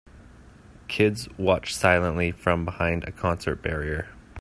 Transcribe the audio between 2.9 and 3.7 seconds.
a concert